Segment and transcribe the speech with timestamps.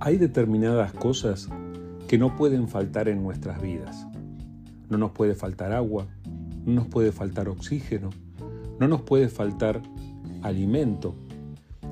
[0.00, 1.48] Hay determinadas cosas
[2.06, 4.06] que no pueden faltar en nuestras vidas.
[4.88, 6.06] No nos puede faltar agua,
[6.64, 8.10] no nos puede faltar oxígeno,
[8.78, 9.82] no nos puede faltar
[10.42, 11.16] alimento.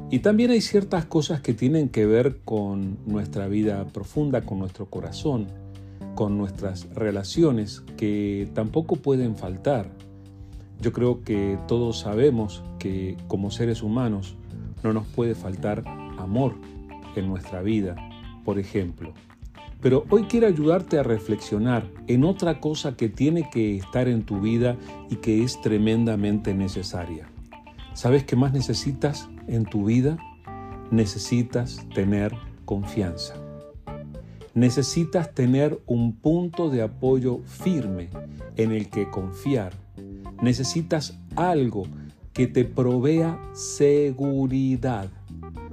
[0.09, 4.86] Y también hay ciertas cosas que tienen que ver con nuestra vida profunda, con nuestro
[4.86, 5.48] corazón,
[6.14, 9.91] con nuestras relaciones, que tampoco pueden faltar.
[10.80, 14.36] Yo creo que todos sabemos que como seres humanos
[14.85, 15.82] no nos puede faltar
[16.18, 16.54] amor
[17.20, 17.96] en nuestra vida,
[18.44, 19.14] por ejemplo.
[19.80, 24.40] Pero hoy quiero ayudarte a reflexionar en otra cosa que tiene que estar en tu
[24.40, 24.76] vida
[25.11, 27.29] y que es tremendamente necesaria.
[27.92, 30.18] ¿Sabes qué más necesitas en tu vida?
[30.90, 33.34] Necesitas tener confianza.
[34.55, 38.08] Necesitas tener un punto de apoyo firme
[38.56, 39.72] en el que confiar.
[40.42, 41.84] Necesitas algo
[42.33, 45.08] que te provea seguridad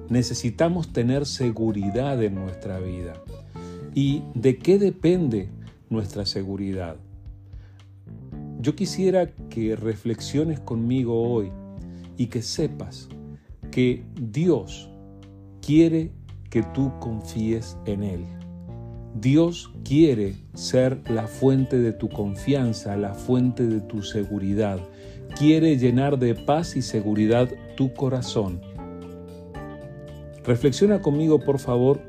[0.09, 3.13] necesitamos tener seguridad en nuestra vida.
[3.95, 5.49] ¿Y de qué depende
[5.89, 6.97] nuestra seguridad?
[8.59, 11.51] Yo quisiera que reflexiones conmigo hoy
[12.17, 13.09] y que sepas
[13.71, 14.89] que Dios
[15.61, 16.11] quiere
[16.49, 18.25] que tú confíes en Él.
[19.19, 24.79] Dios quiere ser la fuente de tu confianza, la fuente de tu seguridad.
[25.37, 28.61] Quiere llenar de paz y seguridad tu corazón
[30.45, 32.01] Reflexiona conmigo, por favor,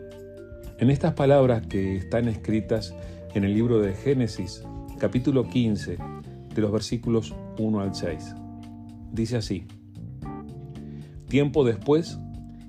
[0.81, 2.93] en estas palabras que están escritas
[3.33, 4.65] en el libro de Génesis,
[4.99, 5.99] capítulo 15,
[6.53, 8.35] de los versículos 1 al 6.
[9.13, 9.69] Dice así,
[11.29, 12.19] Tiempo después,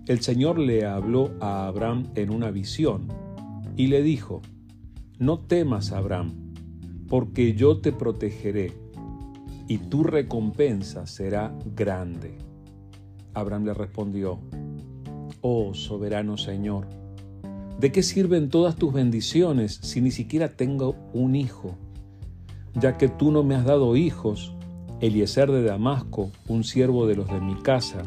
[0.05, 3.07] el Señor le habló a Abraham en una visión
[3.75, 4.43] y le dijo,
[5.17, 6.53] No temas, Abraham,
[7.07, 8.71] porque yo te protegeré
[9.67, 12.37] y tu recompensa será grande.
[13.33, 14.39] Abraham le respondió,
[15.47, 16.87] oh soberano Señor?
[17.79, 21.77] ¿De qué sirven todas tus bendiciones si ni siquiera tengo un hijo?
[22.73, 24.55] Ya que tú no me has dado hijos,
[25.01, 28.01] Eliezer de Damasco, un siervo de los de mi casa,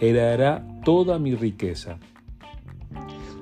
[0.00, 1.98] heredará toda mi riqueza.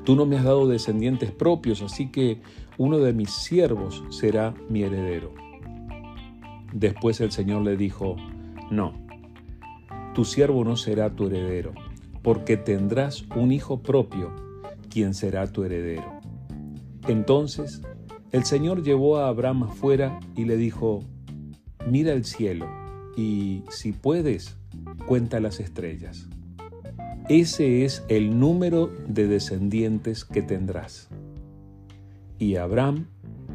[0.04, 2.40] Tú no me has dado descendientes propios, así que
[2.78, 5.32] uno de mis siervos será mi heredero.
[6.72, 8.16] Después el Señor le dijo,
[8.72, 8.92] no,
[10.14, 11.85] tu siervo no será tu heredero
[12.26, 14.32] porque tendrás un hijo propio,
[14.90, 16.18] quien será tu heredero.
[17.06, 17.82] Entonces
[18.32, 21.04] el Señor llevó a Abraham afuera y le dijo,
[21.88, 22.66] mira el cielo
[23.16, 24.56] y, si puedes,
[25.06, 26.28] cuenta las estrellas.
[27.28, 31.08] Ese es el número de descendientes que tendrás.
[32.40, 33.06] Y Abraham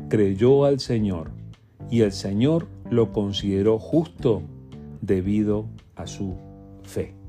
[0.07, 1.31] creyó al Señor,
[1.89, 4.43] y el Señor lo consideró justo
[5.01, 5.65] debido
[5.97, 6.37] a su
[6.83, 7.20] fe.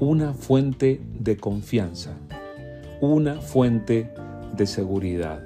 [0.00, 2.16] Una fuente de confianza,
[3.00, 4.10] una fuente
[4.56, 5.44] de seguridad.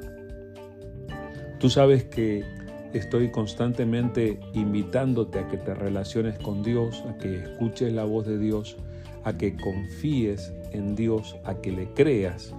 [1.59, 2.45] Tú sabes que
[2.93, 8.39] estoy constantemente invitándote a que te relaciones con Dios, a que escuches la voz de
[8.39, 8.77] Dios,
[9.25, 12.55] a que confíes en Dios, a que le creas.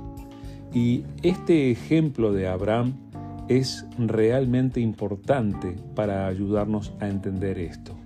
[0.74, 2.94] Y este ejemplo de Abraham
[3.48, 7.99] es realmente importante para ayudarnos a entender esto.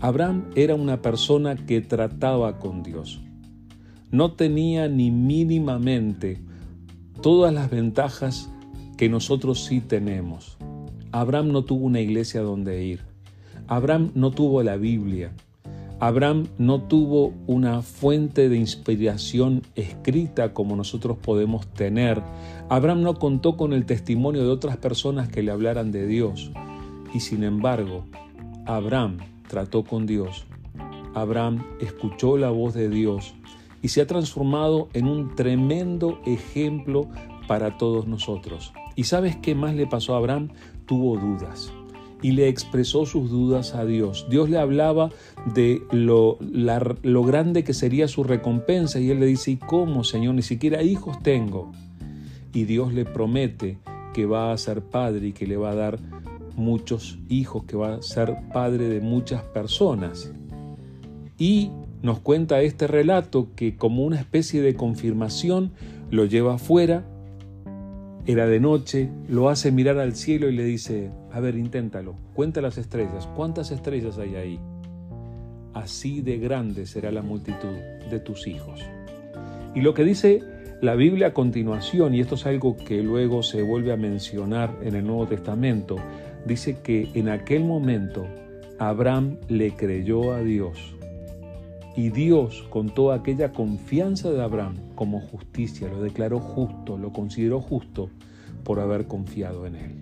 [0.00, 3.20] Abraham era una persona que trataba con Dios.
[4.12, 6.40] No tenía ni mínimamente
[7.20, 8.48] todas las ventajas
[8.96, 10.56] que nosotros sí tenemos.
[11.10, 13.00] Abraham no tuvo una iglesia donde ir.
[13.66, 15.32] Abraham no tuvo la Biblia.
[15.98, 22.22] Abraham no tuvo una fuente de inspiración escrita como nosotros podemos tener.
[22.68, 26.52] Abraham no contó con el testimonio de otras personas que le hablaran de Dios.
[27.12, 28.04] Y sin embargo,
[28.64, 30.46] Abraham trató con Dios.
[31.14, 33.34] Abraham escuchó la voz de Dios
[33.82, 37.08] y se ha transformado en un tremendo ejemplo
[37.46, 38.72] para todos nosotros.
[38.94, 40.48] ¿Y sabes qué más le pasó a Abraham?
[40.86, 41.72] Tuvo dudas
[42.22, 44.26] y le expresó sus dudas a Dios.
[44.28, 45.10] Dios le hablaba
[45.54, 46.38] de lo,
[47.24, 50.34] grande que sería su recompensa y él le dice, ¿y cómo, Señor?
[50.34, 51.72] Ni siquiera hijos tengo.
[52.52, 53.78] Y Dios le promete
[54.14, 55.98] que va a ser padre y que le va a dar
[56.58, 60.32] muchos hijos, que va a ser padre de muchas personas.
[61.38, 61.70] Y
[62.02, 65.72] nos cuenta este relato que como una especie de confirmación
[66.10, 67.04] lo lleva afuera,
[68.26, 72.60] era de noche, lo hace mirar al cielo y le dice, a ver, inténtalo, cuenta
[72.60, 74.60] las estrellas, ¿cuántas estrellas hay ahí?
[75.72, 77.74] Así de grande será la multitud
[78.10, 78.80] de tus hijos.
[79.74, 80.42] Y lo que dice
[80.80, 84.94] la Biblia a continuación, y esto es algo que luego se vuelve a mencionar en
[84.94, 85.96] el Nuevo Testamento,
[86.48, 88.26] dice que en aquel momento
[88.80, 90.94] Abraham le creyó a Dios
[91.96, 97.60] Y Dios, con toda aquella confianza de Abraham como justicia, lo declaró justo, lo consideró
[97.60, 98.08] justo
[98.62, 99.94] por haber confiado en él.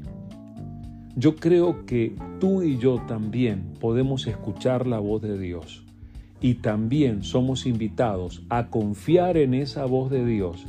[1.14, 5.86] Yo creo que tú y yo también podemos escuchar la voz de Dios
[6.42, 10.66] y también somos invitados a confiar en esa voz de Dios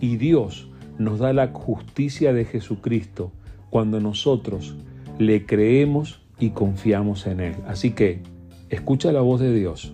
[0.00, 3.32] y Dios nos da la justicia de Jesucristo
[3.70, 4.76] cuando nosotros
[5.18, 7.54] le creemos y confiamos en Él.
[7.66, 8.22] Así que
[8.68, 9.92] escucha la voz de Dios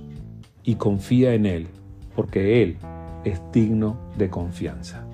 [0.62, 1.66] y confía en Él,
[2.14, 2.76] porque Él
[3.24, 5.06] es digno de confianza.